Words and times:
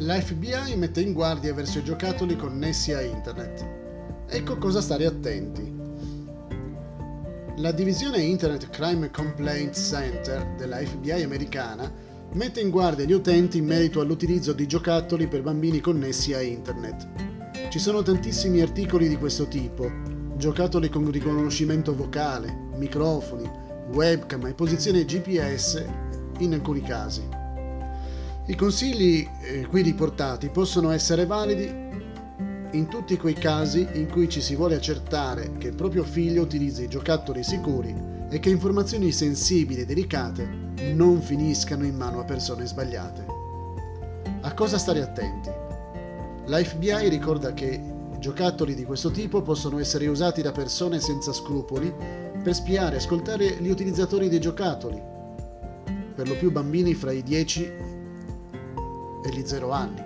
La 0.00 0.20
FBI 0.20 0.76
mette 0.76 1.00
in 1.00 1.14
guardia 1.14 1.54
verso 1.54 1.78
i 1.78 1.82
giocattoli 1.84 2.36
connessi 2.36 2.92
a 2.92 3.00
internet. 3.00 3.66
Ecco 4.28 4.58
cosa 4.58 4.82
stare 4.82 5.06
attenti. 5.06 5.74
La 7.56 7.72
divisione 7.72 8.18
Internet 8.18 8.68
Crime 8.68 9.10
Complaint 9.10 9.74
Center 9.74 10.54
della 10.58 10.76
FBI 10.76 11.22
americana 11.22 11.90
mette 12.32 12.60
in 12.60 12.68
guardia 12.68 13.06
gli 13.06 13.12
utenti 13.12 13.56
in 13.56 13.64
merito 13.64 14.02
all'utilizzo 14.02 14.52
di 14.52 14.66
giocattoli 14.66 15.28
per 15.28 15.40
bambini 15.40 15.80
connessi 15.80 16.34
a 16.34 16.42
internet. 16.42 17.08
Ci 17.70 17.78
sono 17.78 18.02
tantissimi 18.02 18.60
articoli 18.60 19.08
di 19.08 19.16
questo 19.16 19.48
tipo, 19.48 19.90
giocattoli 20.36 20.90
con 20.90 21.10
riconoscimento 21.10 21.96
vocale, 21.96 22.54
microfoni, 22.76 23.50
webcam 23.94 24.44
e 24.44 24.52
posizione 24.52 25.06
GPS 25.06 25.82
in 26.40 26.52
alcuni 26.52 26.82
casi. 26.82 27.35
I 28.48 28.54
consigli 28.54 29.28
eh, 29.40 29.66
qui 29.66 29.82
riportati 29.82 30.50
possono 30.50 30.92
essere 30.92 31.26
validi 31.26 31.64
in 31.64 32.86
tutti 32.88 33.16
quei 33.16 33.34
casi 33.34 33.88
in 33.94 34.08
cui 34.08 34.28
ci 34.28 34.40
si 34.40 34.54
vuole 34.54 34.76
accertare 34.76 35.54
che 35.58 35.68
il 35.68 35.74
proprio 35.74 36.04
figlio 36.04 36.42
utilizzi 36.42 36.86
giocattoli 36.86 37.42
sicuri 37.42 37.92
e 38.30 38.38
che 38.38 38.50
informazioni 38.50 39.10
sensibili 39.10 39.80
e 39.80 39.84
delicate 39.84 40.48
non 40.94 41.20
finiscano 41.22 41.84
in 41.84 41.96
mano 41.96 42.20
a 42.20 42.24
persone 42.24 42.66
sbagliate. 42.66 43.26
A 44.42 44.54
cosa 44.54 44.78
stare 44.78 45.02
attenti? 45.02 45.50
La 46.46 46.62
FBI 46.62 47.08
ricorda 47.08 47.52
che 47.52 47.82
giocattoli 48.20 48.76
di 48.76 48.84
questo 48.84 49.10
tipo 49.10 49.42
possono 49.42 49.80
essere 49.80 50.06
usati 50.06 50.40
da 50.40 50.52
persone 50.52 51.00
senza 51.00 51.32
scrupoli 51.32 51.92
per 52.44 52.54
spiare 52.54 52.94
e 52.94 52.98
ascoltare 52.98 53.56
gli 53.58 53.70
utilizzatori 53.70 54.28
dei 54.28 54.38
giocattoli, 54.38 55.02
per 56.14 56.28
lo 56.28 56.36
più 56.36 56.52
bambini 56.52 56.94
fra 56.94 57.10
i 57.10 57.24
10 57.24 57.94
e 59.24 59.30
gli 59.30 59.44
0 59.44 59.70
anni, 59.70 60.00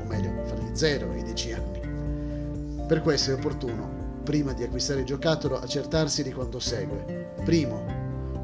o 0.00 0.04
meglio, 0.04 0.44
fra 0.44 0.56
gli 0.56 0.74
0 0.74 1.12
e 1.12 1.18
i 1.18 1.22
10 1.22 1.52
anni. 1.52 2.86
Per 2.86 3.02
questo 3.02 3.30
è 3.30 3.34
opportuno, 3.34 4.22
prima 4.24 4.52
di 4.52 4.62
acquistare 4.62 5.00
il 5.00 5.06
giocattolo, 5.06 5.58
accertarsi 5.58 6.22
di 6.22 6.32
quanto 6.32 6.58
segue. 6.58 7.32
Primo, 7.44 7.84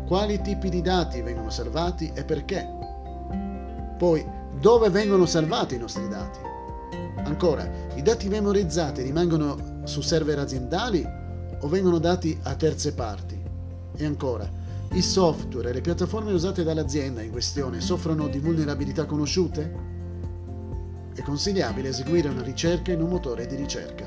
quali 0.07 0.41
tipi 0.41 0.69
di 0.69 0.83
dati 0.83 1.23
vengono 1.23 1.51
salvati 1.51 2.11
e 2.15 2.25
perché. 2.25 2.67
Poi, 3.97 4.25
dove 4.59 4.91
vengono 4.91 5.27
salvati 5.27 5.75
i 5.75 5.79
nostri 5.79 6.09
dati. 6.09 6.39
Ancora, 7.25 7.69
i 7.95 8.03
dati 8.03 8.29
memorizzati 8.29 9.03
rimangono 9.03 9.83
su 9.85 10.01
server 10.01 10.39
aziendali 10.39 11.07
o 11.61 11.69
vengono 11.69 11.99
dati 11.99 12.39
a 12.43 12.55
terze 12.55 12.93
parti? 12.93 13.41
E 13.97 14.05
ancora, 14.05 14.49
i 14.93 15.03
software 15.03 15.71
e 15.71 15.73
le 15.73 15.81
piattaforme 15.81 16.33
usate 16.33 16.63
dall'azienda 16.63 17.23
in 17.23 17.31
questione 17.31 17.81
soffrono 17.81 18.29
di 18.29 18.39
vulnerabilità 18.39 19.07
conosciute? 19.07 19.94
È 21.15 21.23
consigliabile 21.23 21.91
eseguire 21.91 22.29
una 22.29 22.43
ricerca 22.43 22.91
in 22.91 23.01
un 23.01 23.09
motore 23.09 23.47
di 23.47 23.55
ricerca. 23.55 24.05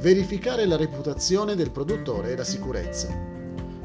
Verificare 0.00 0.64
la 0.64 0.76
reputazione 0.76 1.54
del 1.54 1.70
produttore 1.70 2.32
e 2.32 2.36
la 2.36 2.44
sicurezza. 2.44 3.08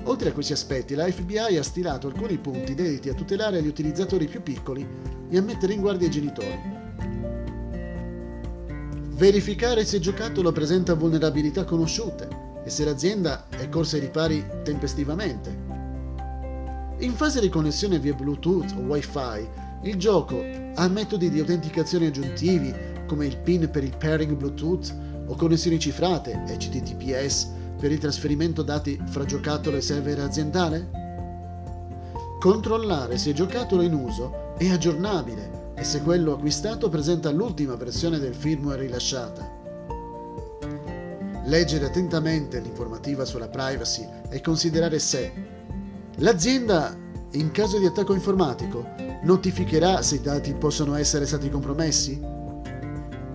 Oltre 0.04 0.30
a 0.30 0.32
questi 0.32 0.54
aspetti, 0.54 0.96
la 0.96 1.06
FBI 1.06 1.58
ha 1.58 1.64
stilato 1.64 2.08
alcuni 2.08 2.38
punti 2.38 2.76
dediti 2.76 3.10
a 3.10 3.14
tutelare 3.14 3.62
gli 3.62 3.68
utilizzatori 3.68 4.28
più 4.28 4.42
piccoli 4.42 4.88
e 5.30 5.38
a 5.38 5.42
mettere 5.42 5.74
in 5.74 5.82
guardia 5.82 6.08
i 6.08 6.12
genitori. 6.12 6.78
Verificare 9.10 9.84
se 9.84 9.98
il 9.98 10.02
giocattolo 10.02 10.54
presenta 10.54 10.94
vulnerabilità 10.94 11.66
conosciute 11.66 12.28
e 12.64 12.70
se 12.70 12.86
l'azienda 12.86 13.48
è 13.50 13.68
corsa 13.68 13.98
ai 13.98 14.04
ripari 14.04 14.46
tempestivamente. 14.64 15.68
In 17.00 17.14
fase 17.14 17.42
di 17.42 17.50
connessione 17.50 18.00
via 18.00 18.14
Bluetooth 18.14 18.74
o 18.78 18.82
Wi-Fi, 18.82 19.68
il 19.84 19.96
gioco 19.96 20.44
ha 20.76 20.88
metodi 20.90 21.30
di 21.30 21.40
autenticazione 21.40 22.08
aggiuntivi 22.08 22.74
come 23.08 23.26
il 23.26 23.38
PIN 23.38 23.70
per 23.72 23.84
il 23.84 23.96
pairing 23.96 24.36
Bluetooth 24.36 24.94
o 25.28 25.36
connessioni 25.36 25.80
cifrate 25.80 26.44
HTTPS 26.46 27.52
per 27.80 27.92
il 27.92 27.98
trasferimento 27.98 28.62
dati 28.62 29.00
fra 29.06 29.24
giocattolo 29.24 29.78
e 29.78 29.82
server 29.82 30.20
aziendale? 30.20 30.90
Controllare 32.40 33.18
se 33.18 33.30
il 33.30 33.36
giocattolo 33.36 33.82
in 33.82 33.94
uso 33.94 34.56
è 34.58 34.70
aggiornabile 34.70 35.74
e 35.76 35.84
se 35.84 36.02
quello 36.02 36.34
acquistato 36.34 36.90
presenta 36.90 37.32
l'ultima 37.32 37.76
versione 37.76 38.20
del 38.20 38.36
firmware 38.36 38.82
rilasciata. 38.82 39.58
Leggere 41.46 41.86
attentamente 41.86 42.60
l'informativa 42.60 43.24
sulla 43.24 43.48
privacy 43.48 44.08
e 44.30 44.42
considerare 44.42 45.00
se 45.00 45.32
l'azienda, 46.18 46.96
in 47.32 47.52
caso 47.52 47.80
di 47.80 47.86
attacco 47.86 48.14
informatico, 48.14 49.09
notificherà 49.22 50.02
se 50.02 50.16
i 50.16 50.22
dati 50.22 50.54
possono 50.54 50.96
essere 50.96 51.26
stati 51.26 51.50
compromessi? 51.50 52.20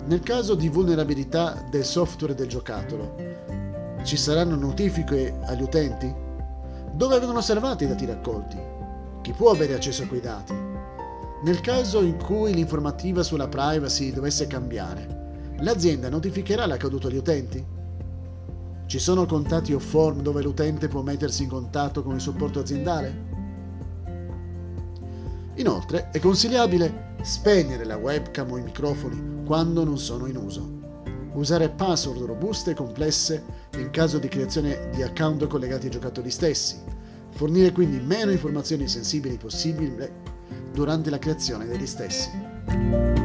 Nel 0.05 0.21
caso 0.21 0.55
di 0.55 0.69
vulnerabilità 0.69 1.65
del 1.69 1.83
software 1.83 2.35
del 2.35 2.47
giocattolo, 2.47 3.15
ci 4.03 4.17
saranno 4.17 4.55
notifiche 4.55 5.37
agli 5.45 5.61
utenti? 5.61 6.13
Dove 6.93 7.19
vengono 7.19 7.41
salvati 7.41 7.83
i 7.83 7.87
dati 7.87 8.05
raccolti? 8.05 8.57
Chi 9.21 9.31
può 9.33 9.51
avere 9.51 9.73
accesso 9.73 10.03
a 10.03 10.07
quei 10.07 10.21
dati? 10.21 10.53
Nel 11.43 11.61
caso 11.61 12.01
in 12.01 12.17
cui 12.17 12.53
l'informativa 12.53 13.23
sulla 13.23 13.47
privacy 13.47 14.11
dovesse 14.11 14.47
cambiare, 14.47 15.53
l'azienda 15.59 16.09
notificherà 16.09 16.65
l'accaduto 16.65 17.07
agli 17.07 17.17
utenti? 17.17 17.65
Ci 18.85 18.99
sono 18.99 19.25
contatti 19.25 19.73
o 19.73 19.79
form 19.79 20.21
dove 20.21 20.43
l'utente 20.43 20.87
può 20.87 21.01
mettersi 21.01 21.43
in 21.43 21.49
contatto 21.49 22.03
con 22.03 22.15
il 22.15 22.21
supporto 22.21 22.59
aziendale? 22.59 23.34
Inoltre 25.55 26.09
è 26.11 26.19
consigliabile 26.19 27.13
spegnere 27.21 27.85
la 27.85 27.95
webcam 27.95 28.51
o 28.51 28.57
i 28.57 28.61
microfoni 28.61 29.43
quando 29.45 29.83
non 29.83 29.97
sono 29.97 30.25
in 30.25 30.35
uso. 30.35 30.83
Usare 31.33 31.69
password 31.69 32.21
robuste 32.21 32.71
e 32.71 32.75
complesse 32.75 33.43
in 33.77 33.89
caso 33.89 34.19
di 34.19 34.27
creazione 34.27 34.89
di 34.93 35.01
account 35.01 35.47
collegati 35.47 35.85
ai 35.85 35.91
giocattoli 35.91 36.29
stessi. 36.29 36.81
Fornire 37.31 37.71
quindi 37.71 37.99
meno 37.99 38.31
informazioni 38.31 38.87
sensibili 38.87 39.37
possibile 39.37 40.33
durante 40.73 41.09
la 41.09 41.19
creazione 41.19 41.65
degli 41.65 41.87
stessi. 41.87 43.24